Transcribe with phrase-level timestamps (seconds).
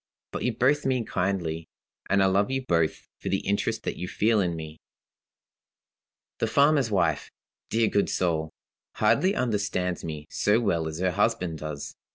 [0.31, 1.67] But you both mean kindly,
[2.09, 4.79] and I love you both for the interest that you feel in me.
[6.39, 7.29] "The farmer's wife
[7.69, 8.49] dear good soul!
[8.95, 11.93] hardly understands me so well as her husband does.